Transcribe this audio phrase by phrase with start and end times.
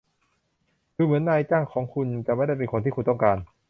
[0.95, 3.37] ดูเหมือนว่านายจ้างของคุณจะไม่ได้เป็นคนที่คุณต้องการ